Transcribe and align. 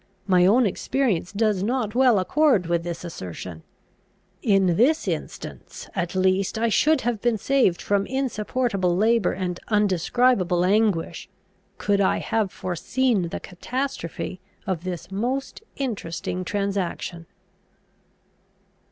My 0.25 0.47
own 0.47 0.65
experience 0.65 1.31
does 1.31 1.61
not 1.61 1.93
well 1.93 2.17
accord 2.17 2.65
with 2.65 2.81
this 2.81 3.03
assertion. 3.03 3.61
In 4.41 4.75
this 4.75 5.07
instance 5.07 5.87
at 5.93 6.15
least 6.15 6.57
I 6.57 6.69
should 6.69 7.01
have 7.01 7.21
been 7.21 7.37
saved 7.37 7.83
from 7.83 8.07
insupportable 8.07 8.97
labour 8.97 9.33
and 9.33 9.59
undescribable 9.67 10.65
anguish, 10.65 11.29
could 11.77 12.01
I 12.01 12.17
have 12.17 12.51
foreseen 12.51 13.27
the 13.29 13.39
catastrophe 13.39 14.41
of 14.65 14.85
this 14.85 15.11
most 15.11 15.61
interesting 15.75 16.43
transaction. 16.45 17.27